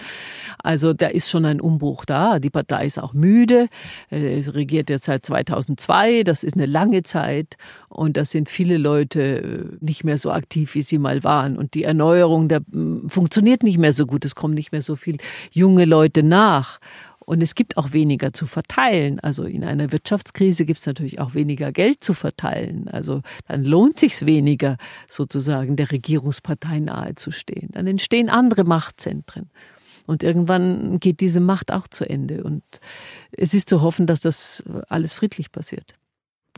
[0.62, 2.38] Also da ist schon ein Umbruch da.
[2.38, 3.68] Die Partei ist auch müde.
[4.10, 6.22] Äh, es regiert jetzt seit 2002.
[6.24, 7.56] Das ist eine lange Zeit
[7.88, 11.56] und da sind viele Leute äh, nicht mehr so aktiv, wie sie mal waren.
[11.56, 12.60] Und die Erneuerung der,
[13.06, 14.26] funktioniert nicht mehr so gut.
[14.26, 15.16] Es kommen nicht mehr so viele
[15.50, 16.78] junge Leute nach.
[17.24, 19.20] Und es gibt auch weniger zu verteilen.
[19.20, 22.88] Also in einer Wirtschaftskrise gibt es natürlich auch weniger Geld zu verteilen.
[22.88, 24.76] Also dann lohnt sich weniger,
[25.08, 27.70] sozusagen der Regierungspartei nahezustehen.
[27.72, 29.50] Dann entstehen andere Machtzentren.
[30.06, 32.42] Und irgendwann geht diese Macht auch zu Ende.
[32.42, 32.62] Und
[33.30, 35.94] es ist zu hoffen, dass das alles friedlich passiert.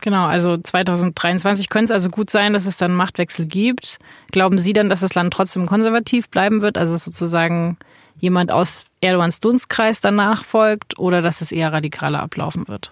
[0.01, 3.97] Genau, also 2023 könnte es also gut sein, dass es dann Machtwechsel gibt.
[4.31, 7.77] Glauben Sie dann, dass das Land trotzdem konservativ bleiben wird, also sozusagen
[8.17, 12.91] jemand aus Erdogans Dunstkreis danach folgt oder dass es eher radikaler ablaufen wird?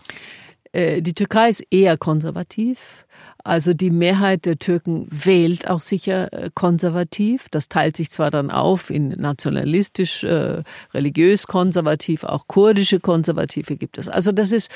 [0.71, 3.02] Äh, die Türkei ist eher konservativ.
[3.43, 7.49] Also die Mehrheit der Türken wählt auch sicher äh, konservativ.
[7.49, 13.97] Das teilt sich zwar dann auf in nationalistisch, äh, religiös konservativ, auch kurdische Konservative gibt
[13.97, 14.07] es.
[14.07, 14.71] Also das ist,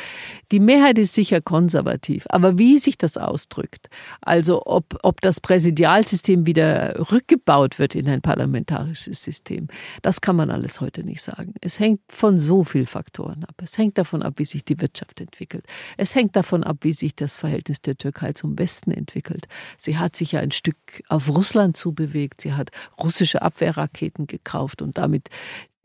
[0.51, 2.25] die Mehrheit ist sicher konservativ.
[2.29, 8.21] Aber wie sich das ausdrückt, also ob, ob das Präsidialsystem wieder rückgebaut wird in ein
[8.21, 9.67] parlamentarisches System,
[10.01, 11.53] das kann man alles heute nicht sagen.
[11.61, 13.55] Es hängt von so vielen Faktoren ab.
[13.63, 15.65] Es hängt davon ab, wie sich die Wirtschaft entwickelt.
[15.95, 19.47] Es hängt davon ab, wie sich das Verhältnis der Türkei zum Westen entwickelt.
[19.77, 22.41] Sie hat sich ja ein Stück auf Russland zubewegt.
[22.41, 22.69] Sie hat
[23.01, 25.29] russische Abwehrraketen gekauft und damit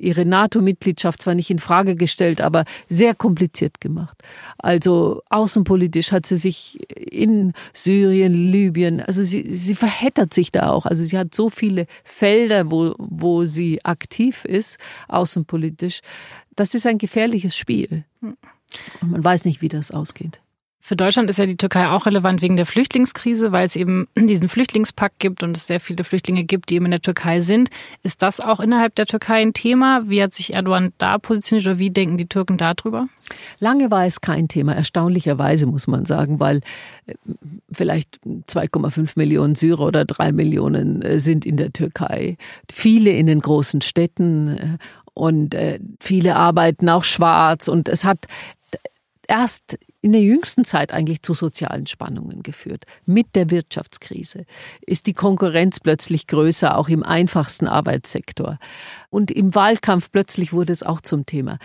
[0.03, 4.19] ihre NATO-Mitgliedschaft zwar nicht in Frage gestellt, aber sehr kompliziert gemacht.
[4.59, 10.87] Also außenpolitisch hat sie sich in Syrien, Libyen, also sie, sie verheddert sich da auch.
[10.87, 16.01] Also sie hat so viele Felder, wo, wo sie aktiv ist, außenpolitisch.
[16.57, 18.05] Das ist ein gefährliches Spiel.
[18.21, 18.37] Hm.
[19.01, 20.41] Und man weiß nicht, wie das ausgeht.
[20.85, 24.49] Für Deutschland ist ja die Türkei auch relevant wegen der Flüchtlingskrise, weil es eben diesen
[24.49, 27.71] Flüchtlingspakt gibt und es sehr viele Flüchtlinge gibt, die eben in der Türkei sind.
[28.03, 30.03] Ist das auch innerhalb der Türkei ein Thema?
[30.07, 33.07] Wie hat sich Erdogan da positioniert oder wie denken die Türken darüber?
[33.61, 36.63] Lange war es kein Thema, erstaunlicherweise muss man sagen, weil
[37.07, 37.15] äh,
[37.71, 42.37] vielleicht 2,5 Millionen Syrer oder drei Millionen äh, sind in der Türkei.
[42.71, 44.79] Viele in den großen Städten äh,
[45.15, 45.55] und
[46.01, 48.27] viele arbeiten auch schwarz und es hat
[49.29, 52.85] erst in der jüngsten Zeit eigentlich zu sozialen Spannungen geführt.
[53.07, 54.45] Mit der Wirtschaftskrise
[54.85, 58.59] ist die Konkurrenz plötzlich größer, auch im einfachsten Arbeitssektor.
[59.11, 61.59] Und im Wahlkampf plötzlich wurde es auch zum Thema.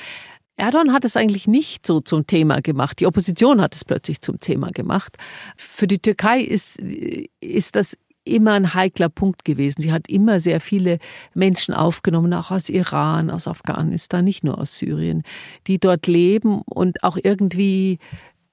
[0.56, 3.00] Erdogan hat es eigentlich nicht so zum Thema gemacht.
[3.00, 5.18] Die Opposition hat es plötzlich zum Thema gemacht.
[5.56, 7.96] Für die Türkei ist, ist das
[8.28, 9.82] immer ein heikler Punkt gewesen.
[9.82, 11.00] Sie hat immer sehr viele
[11.34, 15.24] Menschen aufgenommen, auch aus Iran, aus Afghanistan, nicht nur aus Syrien,
[15.66, 18.00] die dort leben und auch irgendwie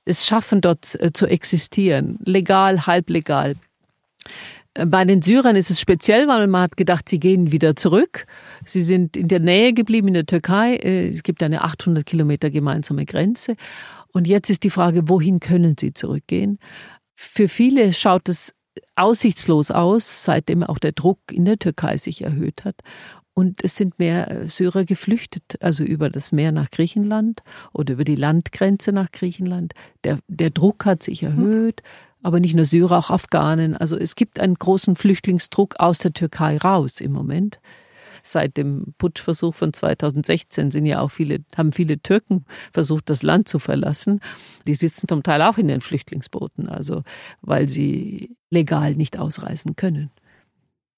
[0.04, 2.18] es schaffen, dort äh, zu existieren.
[2.24, 3.56] Legal, halblegal.
[4.74, 8.26] Äh, bei den Syrern ist es speziell, weil man hat gedacht, sie gehen wieder zurück.
[8.64, 10.76] Sie sind in der Nähe geblieben in der Türkei.
[10.76, 13.56] Äh, es gibt eine 800 Kilometer gemeinsame Grenze.
[14.12, 16.58] Und jetzt ist die Frage, wohin können sie zurückgehen?
[17.14, 18.54] Für viele schaut es
[18.96, 22.76] aussichtslos aus, seitdem auch der Druck in der Türkei sich erhöht hat.
[23.34, 27.42] Und es sind mehr äh, Syrer geflüchtet, also über das Meer nach Griechenland
[27.72, 29.74] oder über die Landgrenze nach Griechenland.
[30.04, 31.82] Der, der Druck hat sich erhöht,
[32.22, 33.76] aber nicht nur Syrer, auch Afghanen.
[33.76, 37.58] Also es gibt einen großen Flüchtlingsdruck aus der Türkei raus im Moment
[38.24, 43.48] seit dem Putschversuch von 2016 sind ja auch viele, haben viele Türken versucht, das Land
[43.48, 44.20] zu verlassen.
[44.66, 47.02] Die sitzen zum Teil auch in den Flüchtlingsbooten, also
[47.42, 50.10] weil sie legal nicht ausreisen können.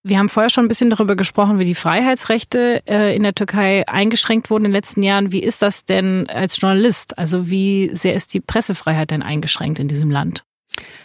[0.08, 3.82] Wir haben vorher schon ein bisschen darüber gesprochen, wie die Freiheitsrechte äh, in der Türkei
[3.88, 5.32] eingeschränkt wurden in den letzten Jahren.
[5.32, 7.18] Wie ist das denn als Journalist?
[7.18, 10.44] Also wie sehr ist die Pressefreiheit denn eingeschränkt in diesem Land?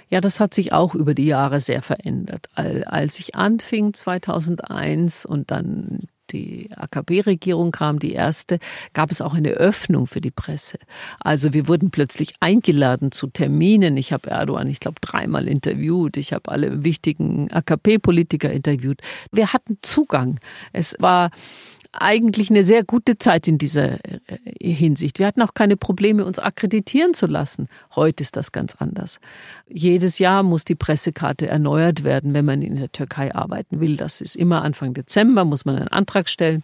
[0.10, 2.48] Ja, das hat sich auch über die Jahre sehr verändert.
[2.54, 8.60] Als ich anfing 2001 und dann die AKP-Regierung kam, die erste,
[8.94, 10.78] gab es auch eine Öffnung für die Presse.
[11.20, 13.98] Also wir wurden plötzlich eingeladen zu Terminen.
[13.98, 16.18] Ich habe Erdogan, ich glaube, dreimal interviewt.
[16.18, 19.02] Ich habe alle wichtigen AKP-Politiker interviewt.
[19.32, 20.40] Wir hatten Zugang.
[20.74, 21.32] Es war
[21.94, 25.20] eigentlich eine sehr gute Zeit in dieser äh, Hinsicht.
[25.20, 27.68] Wir hatten auch keine Probleme, uns akkreditieren zu lassen.
[27.96, 29.20] Heute ist das ganz anders.
[29.68, 33.98] Jedes Jahr muss die Pressekarte erneuert werden, wenn man in der Türkei arbeiten will.
[33.98, 36.64] Das ist immer Anfang Dezember, muss man einen Antrag stellen.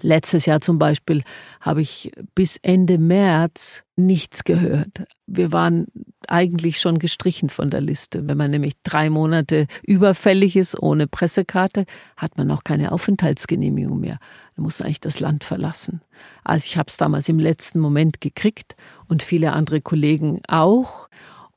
[0.00, 1.22] Letztes Jahr zum Beispiel
[1.60, 5.04] habe ich bis Ende März nichts gehört.
[5.26, 5.86] Wir waren
[6.26, 8.28] eigentlich schon gestrichen von der Liste.
[8.28, 11.84] Wenn man nämlich drei Monate überfällig ist ohne Pressekarte,
[12.16, 14.18] hat man auch keine Aufenthaltsgenehmigung mehr.
[14.56, 16.02] Man muss eigentlich das Land verlassen.
[16.44, 18.76] Also ich habe es damals im letzten Moment gekriegt
[19.06, 21.08] und viele andere Kollegen auch.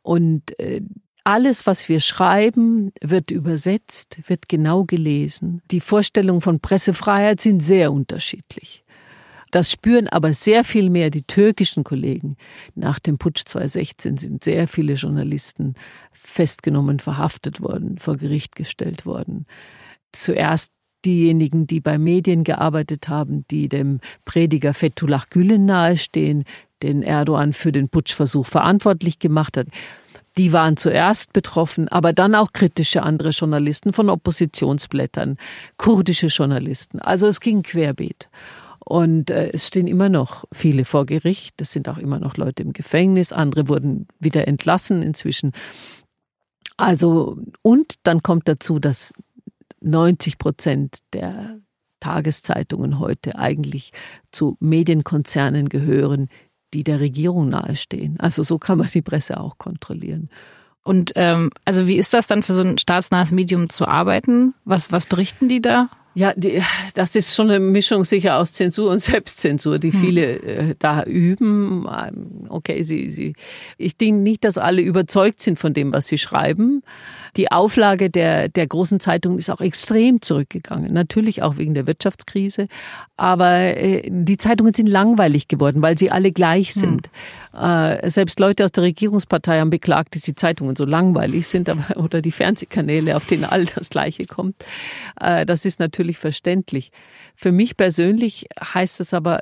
[0.01, 0.81] Und äh,
[1.23, 5.61] alles, was wir schreiben, wird übersetzt, wird genau gelesen.
[5.71, 8.83] Die Vorstellungen von Pressefreiheit sind sehr unterschiedlich.
[9.51, 12.37] Das spüren aber sehr viel mehr die türkischen Kollegen.
[12.73, 15.75] Nach dem Putsch 2016 sind sehr viele Journalisten
[16.13, 19.45] festgenommen, verhaftet worden, vor Gericht gestellt worden.
[20.13, 20.71] Zuerst
[21.03, 26.45] diejenigen, die bei Medien gearbeitet haben, die dem Prediger Fethullah Gülen nahestehen,
[26.81, 29.67] den Erdogan für den Putschversuch verantwortlich gemacht hat.
[30.37, 35.37] Die waren zuerst betroffen, aber dann auch kritische andere Journalisten von Oppositionsblättern,
[35.77, 36.99] kurdische Journalisten.
[36.99, 38.29] Also es ging querbeet.
[38.83, 41.61] Und äh, es stehen immer noch viele vor Gericht.
[41.61, 43.31] Es sind auch immer noch Leute im Gefängnis.
[43.31, 45.51] Andere wurden wieder entlassen inzwischen.
[46.77, 49.13] Also, und dann kommt dazu, dass
[49.81, 51.59] 90 Prozent der
[51.99, 53.91] Tageszeitungen heute eigentlich
[54.31, 56.29] zu Medienkonzernen gehören,
[56.73, 58.19] die der Regierung nahestehen.
[58.19, 60.29] Also so kann man die Presse auch kontrollieren.
[60.83, 64.55] Und ähm, also wie ist das dann für so ein staatsnahes Medium zu arbeiten?
[64.65, 65.89] Was, was berichten die da?
[66.13, 66.61] Ja, die,
[66.93, 69.99] das ist schon eine Mischung sicher aus Zensur und Selbstzensur, die hm.
[69.99, 71.87] viele äh, da üben.
[71.87, 73.33] Ähm, okay, sie, sie,
[73.77, 76.83] ich denke nicht, dass alle überzeugt sind von dem, was sie schreiben.
[77.37, 80.91] Die Auflage der, der großen Zeitungen ist auch extrem zurückgegangen.
[80.91, 82.67] Natürlich auch wegen der Wirtschaftskrise.
[83.15, 86.79] Aber äh, die Zeitungen sind langweilig geworden, weil sie alle gleich hm.
[86.81, 87.07] sind.
[87.07, 87.11] Hm.
[87.53, 92.21] Selbst Leute aus der Regierungspartei haben beklagt, dass die Zeitungen so langweilig sind aber, oder
[92.21, 94.55] die Fernsehkanäle, auf denen all das Gleiche kommt.
[95.19, 96.91] Äh, das ist natürlich verständlich.
[97.35, 99.41] Für mich persönlich heißt es aber,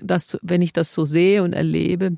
[0.00, 2.16] dass wenn ich das so sehe und erlebe,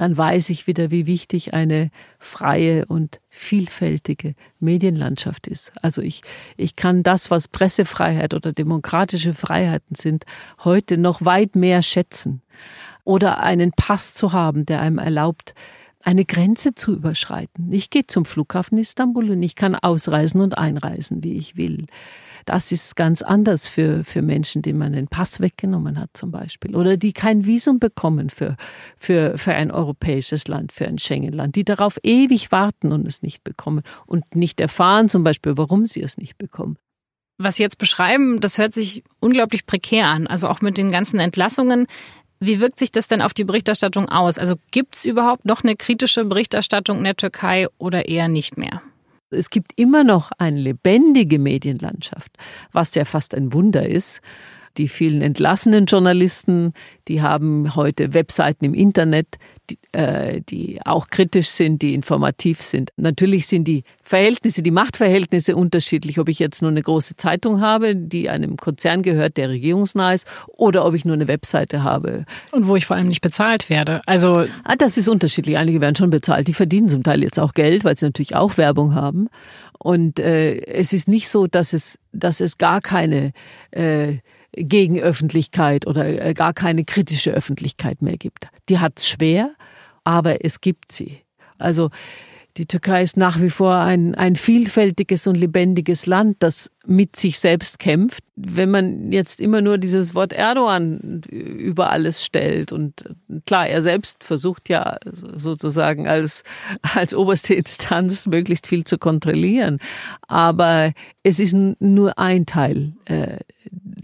[0.00, 5.72] dann weiß ich wieder, wie wichtig eine freie und vielfältige Medienlandschaft ist.
[5.82, 6.22] Also ich,
[6.56, 10.24] ich kann das, was Pressefreiheit oder demokratische Freiheiten sind,
[10.64, 12.40] heute noch weit mehr schätzen.
[13.04, 15.54] Oder einen Pass zu haben, der einem erlaubt,
[16.02, 17.72] eine Grenze zu überschreiten.
[17.72, 21.86] Ich gehe zum Flughafen Istanbul und ich kann ausreisen und einreisen, wie ich will.
[22.46, 26.74] Das ist ganz anders für, für Menschen, denen man den Pass weggenommen hat zum Beispiel.
[26.74, 28.56] Oder die kein Visum bekommen für,
[28.96, 33.44] für, für ein europäisches Land, für ein Schengen-Land, die darauf ewig warten und es nicht
[33.44, 36.78] bekommen und nicht erfahren zum Beispiel, warum sie es nicht bekommen.
[37.42, 40.26] Was Sie jetzt beschreiben, das hört sich unglaublich prekär an.
[40.26, 41.86] Also auch mit den ganzen Entlassungen.
[42.42, 44.38] Wie wirkt sich das denn auf die Berichterstattung aus?
[44.38, 48.80] Also gibt es überhaupt noch eine kritische Berichterstattung in der Türkei oder eher nicht mehr?
[49.28, 52.32] Es gibt immer noch eine lebendige Medienlandschaft,
[52.72, 54.22] was ja fast ein Wunder ist.
[54.76, 56.72] Die vielen entlassenen Journalisten,
[57.08, 59.36] die haben heute Webseiten im Internet,
[59.68, 62.90] die, äh, die auch kritisch sind, die informativ sind.
[62.96, 67.96] Natürlich sind die Verhältnisse, die Machtverhältnisse unterschiedlich, ob ich jetzt nur eine große Zeitung habe,
[67.96, 72.24] die einem Konzern gehört, der regierungsnah ist, oder ob ich nur eine Webseite habe.
[72.52, 74.00] Und wo ich vor allem nicht bezahlt werde.
[74.06, 75.56] Also ah, das ist unterschiedlich.
[75.56, 76.48] Einige werden schon bezahlt.
[76.48, 79.28] Die verdienen zum Teil jetzt auch Geld, weil sie natürlich auch Werbung haben.
[79.78, 83.32] Und äh, es ist nicht so, dass es, dass es gar keine
[83.70, 84.18] äh,
[84.52, 88.48] Gegenöffentlichkeit oder äh, gar keine kritische Öffentlichkeit mehr gibt.
[88.68, 89.54] Die hat es schwer,
[90.04, 91.20] aber es gibt sie.
[91.58, 91.90] Also
[92.56, 97.38] die Türkei ist nach wie vor ein, ein vielfältiges und lebendiges Land, das mit sich
[97.38, 98.24] selbst kämpft.
[98.34, 103.14] Wenn man jetzt immer nur dieses Wort Erdogan über alles stellt und
[103.46, 104.98] klar, er selbst versucht ja
[105.36, 106.42] sozusagen als,
[106.94, 109.78] als oberste Instanz möglichst viel zu kontrollieren,
[110.26, 113.38] aber es ist nur ein Teil äh,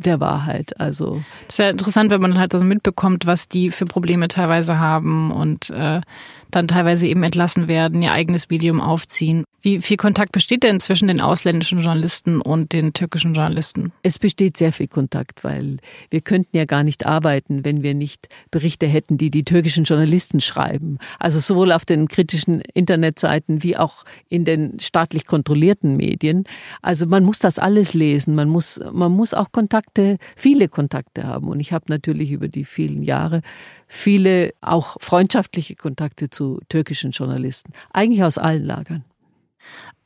[0.06, 0.78] der Wahrheit.
[0.80, 4.78] Also das ist ja interessant, wenn man halt also mitbekommt, was die für Probleme teilweise
[4.78, 6.00] haben und äh,
[6.50, 9.44] dann teilweise eben entlassen werden, ihr eigenes Medium aufziehen.
[9.62, 13.92] Wie viel Kontakt besteht denn zwischen den ausländischen Journalisten und den türkischen Journalisten?
[14.04, 15.78] Es besteht sehr viel Kontakt, weil
[16.08, 20.40] wir könnten ja gar nicht arbeiten, wenn wir nicht Berichte hätten, die die türkischen Journalisten
[20.40, 20.98] schreiben.
[21.18, 26.44] Also sowohl auf den kritischen Internetseiten wie auch in den staatlich kontrollierten Medien.
[26.80, 28.36] Also man muss das alles lesen.
[28.36, 31.48] Man muss, man muss auch Kontakte, viele Kontakte haben.
[31.48, 33.42] Und ich habe natürlich über die vielen Jahre
[33.88, 37.72] viele auch freundschaftliche Kontakte zu türkischen Journalisten.
[37.92, 39.04] Eigentlich aus allen Lagern.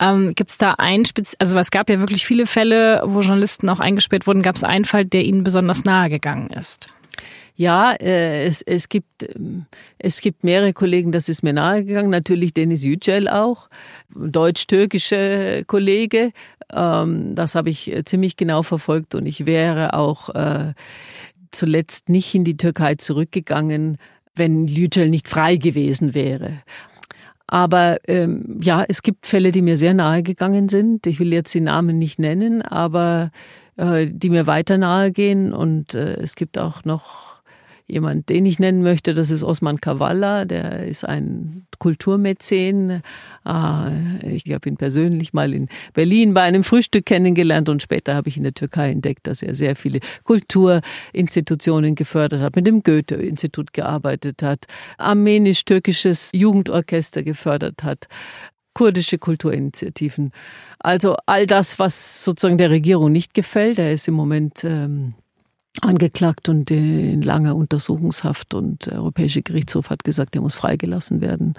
[0.01, 3.69] Ähm, Gibt es da einen, Spez also es gab ja wirklich viele Fälle, wo Journalisten
[3.69, 4.43] auch eingesperrt wurden.
[4.43, 6.87] Gab es einen Fall, der Ihnen besonders nahe gegangen ist?
[7.57, 9.67] Ja, äh, es, es, gibt, ähm,
[9.99, 12.11] es gibt mehrere Kollegen, das ist mir nahegegangen.
[12.11, 13.69] Natürlich Denis Yücel auch,
[14.15, 16.33] deutsch-türkische Kollege.
[16.73, 20.73] Ähm, das habe ich äh, ziemlich genau verfolgt und ich wäre auch äh,
[21.51, 23.99] zuletzt nicht in die Türkei zurückgegangen,
[24.35, 26.63] wenn Yücel nicht frei gewesen wäre.
[27.47, 31.07] Aber ähm, ja, es gibt Fälle, die mir sehr nahe gegangen sind.
[31.07, 33.33] Ich will jetzt die Namen nicht nennen, aber
[33.77, 35.53] äh, die mir weiter nahe gehen.
[35.53, 37.40] Und äh, es gibt auch noch
[37.91, 43.03] jemand, den ich nennen möchte, das ist Osman Kavala, der ist ein Kulturmäzen.
[43.45, 43.91] Ah,
[44.23, 48.37] ich habe ihn persönlich mal in Berlin bei einem Frühstück kennengelernt und später habe ich
[48.37, 54.43] in der Türkei entdeckt, dass er sehr viele Kulturinstitutionen gefördert hat, mit dem Goethe-Institut gearbeitet
[54.43, 54.67] hat,
[54.99, 58.07] armenisch-türkisches Jugendorchester gefördert hat
[58.75, 60.33] kurdische Kulturinitiativen.
[60.79, 63.79] Also all das, was sozusagen der Regierung nicht gefällt.
[63.79, 65.15] Er ist im Moment ähm,
[65.83, 71.55] angeklagt und in langer Untersuchungshaft und der Europäische Gerichtshof hat gesagt, er muss freigelassen werden.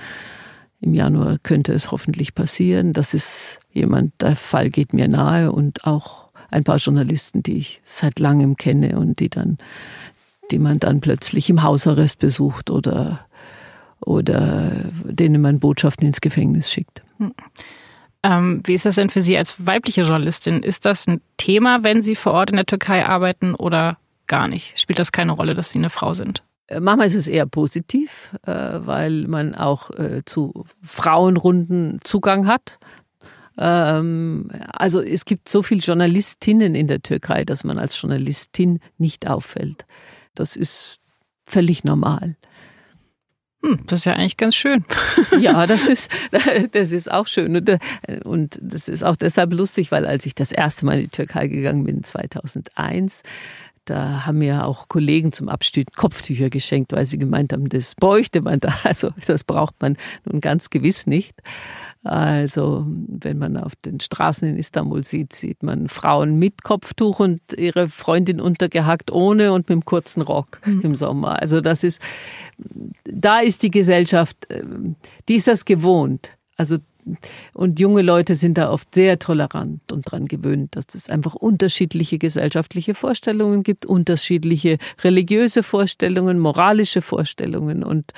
[0.82, 2.93] Im Januar könnte es hoffentlich passieren.
[2.93, 7.82] Das ist jemand, der Fall geht mir nahe und auch ein paar Journalisten, die ich
[7.86, 9.57] seit langem kenne und die dann,
[10.51, 13.26] die man dann plötzlich im Hausarrest besucht oder,
[14.01, 14.72] oder
[15.05, 17.03] denen man Botschaften ins Gefängnis schickt.
[17.18, 17.34] Hm.
[18.24, 20.62] Ähm, wie ist das denn für Sie als weibliche Journalistin?
[20.62, 23.97] Ist das ein Thema, wenn Sie vor Ort in der Türkei arbeiten oder
[24.32, 24.79] gar nicht?
[24.79, 26.43] Spielt das keine Rolle, dass Sie eine Frau sind?
[26.67, 32.79] Äh, manchmal ist es eher positiv, äh, weil man auch äh, zu Frauenrunden Zugang hat.
[33.57, 39.27] Ähm, also es gibt so viele Journalistinnen in der Türkei, dass man als Journalistin nicht
[39.27, 39.86] auffällt.
[40.34, 40.99] Das ist
[41.45, 42.38] völlig normal.
[43.63, 44.86] Hm, das ist ja eigentlich ganz schön.
[45.39, 46.09] ja, das ist,
[46.71, 47.53] das ist auch schön.
[47.55, 47.77] Und,
[48.23, 51.47] und das ist auch deshalb lustig, weil als ich das erste Mal in die Türkei
[51.47, 53.23] gegangen bin, 2001,
[53.86, 58.41] da haben mir auch Kollegen zum Abschied Kopftücher geschenkt, weil sie gemeint haben, das bräuchte
[58.41, 58.73] man da.
[58.84, 61.41] Also das braucht man nun ganz gewiss nicht.
[62.03, 67.41] Also wenn man auf den Straßen in Istanbul sieht, sieht man Frauen mit Kopftuch und
[67.55, 70.82] ihre Freundin untergehackt ohne und mit einem kurzen Rock mhm.
[70.82, 71.39] im Sommer.
[71.39, 72.01] Also das ist,
[73.03, 74.63] da ist die Gesellschaft, äh,
[75.29, 76.38] die ist das gewohnt.
[76.57, 76.77] Also
[77.54, 82.18] und junge Leute sind da oft sehr tolerant und daran gewöhnt, dass es einfach unterschiedliche
[82.18, 87.84] gesellschaftliche Vorstellungen gibt, unterschiedliche religiöse Vorstellungen, moralische Vorstellungen.
[87.84, 88.12] Und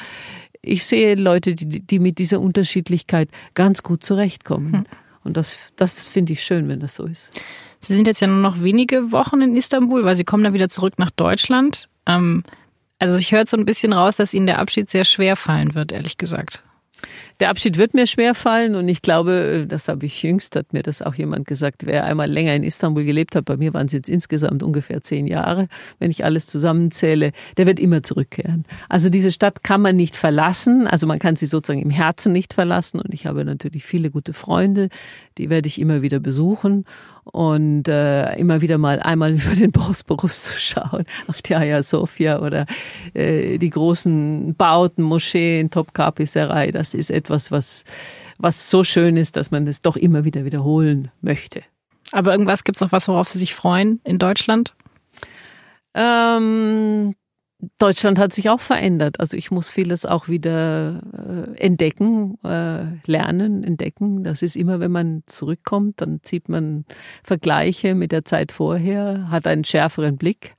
[0.62, 4.74] ich sehe Leute, die, die mit dieser Unterschiedlichkeit ganz gut zurechtkommen.
[4.74, 4.86] Hm.
[5.24, 7.32] Und das, das finde ich schön, wenn das so ist.
[7.80, 10.70] Sie sind jetzt ja nur noch wenige Wochen in Istanbul, weil Sie kommen dann wieder
[10.70, 11.90] zurück nach Deutschland.
[12.06, 12.44] Ähm,
[13.00, 15.92] also ich höre so ein bisschen raus, dass Ihnen der Abschied sehr schwer fallen wird,
[15.92, 16.64] ehrlich gesagt.
[17.40, 20.84] Der Abschied wird mir schwer fallen und ich glaube, das habe ich jüngst, hat mir
[20.84, 23.92] das auch jemand gesagt, wer einmal länger in Istanbul gelebt hat, bei mir waren es
[23.92, 25.68] jetzt insgesamt ungefähr zehn Jahre,
[26.00, 28.66] wenn ich alles zusammenzähle, der wird immer zurückkehren.
[28.90, 32.54] Also diese Stadt kann man nicht verlassen, also man kann sie sozusagen im Herzen nicht
[32.54, 34.90] verlassen und ich habe natürlich viele gute Freunde,
[35.38, 36.86] die werde ich immer wieder besuchen
[37.24, 42.40] und äh, immer wieder mal einmal über den Bosporus zu schauen, auf die Hagia Sophia
[42.40, 42.66] oder
[43.14, 46.72] äh, die großen Bauten, Moscheen, Topkapi Serai.
[46.72, 47.84] Das ist etwas, was,
[48.38, 51.64] was so schön ist, dass man es doch immer wieder wiederholen möchte.
[52.12, 54.74] Aber irgendwas gibt es noch was, worauf Sie sich freuen in Deutschland?
[55.96, 57.16] Ähm,
[57.78, 59.20] Deutschland hat sich auch verändert.
[59.20, 64.24] Also ich muss vieles auch wieder äh, entdecken, äh, lernen, entdecken.
[64.24, 66.86] Das ist immer, wenn man zurückkommt, dann zieht man
[67.24, 70.56] Vergleiche mit der Zeit vorher, hat einen schärferen Blick.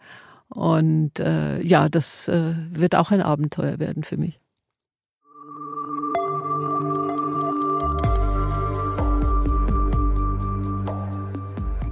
[0.48, 4.40] Und äh, ja, das äh, wird auch ein Abenteuer werden für mich.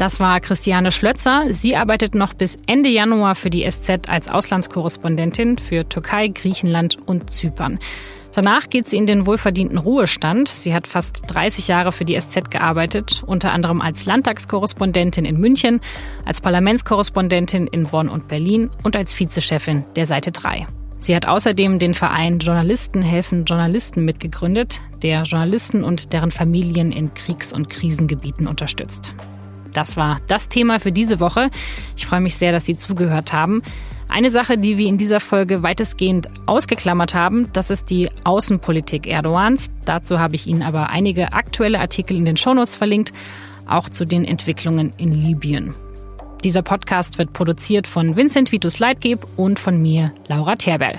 [0.03, 1.45] Das war Christiane Schlötzer.
[1.51, 7.31] Sie arbeitet noch bis Ende Januar für die SZ als Auslandskorrespondentin für Türkei, Griechenland und
[7.31, 7.79] Zypern.
[8.33, 10.49] Danach geht sie in den wohlverdienten Ruhestand.
[10.49, 15.79] Sie hat fast 30 Jahre für die SZ gearbeitet, unter anderem als Landtagskorrespondentin in München,
[16.25, 20.67] als Parlamentskorrespondentin in Bonn und Berlin und als Vizechefin der Seite 3.
[20.99, 27.15] Sie hat außerdem den Verein Journalisten helfen Journalisten mitgegründet, der Journalisten und deren Familien in
[27.15, 29.15] Kriegs- und Krisengebieten unterstützt.
[29.73, 31.51] Das war das Thema für diese Woche.
[31.97, 33.63] Ich freue mich sehr, dass Sie zugehört haben.
[34.09, 39.71] Eine Sache, die wir in dieser Folge weitestgehend ausgeklammert haben, das ist die Außenpolitik Erdogans.
[39.87, 43.13] Dazu habe ich Ihnen aber einige aktuelle Artikel in den Shownotes verlinkt,
[43.67, 45.75] auch zu den Entwicklungen in Libyen.
[46.45, 50.99] Dieser Podcast wird produziert von Vincent Vitus Leitgeb und von mir, Laura Terbell.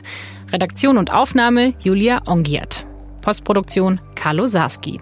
[0.52, 2.86] Redaktion und Aufnahme Julia Ongiert.
[3.22, 5.00] Postproduktion Carlo Sarski.